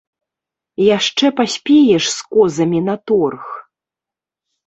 Яшчэ 0.97 1.25
паспееш 1.39 2.05
з 2.17 2.25
козамі 2.37 2.79
на 2.87 2.95
торг! 3.11 3.43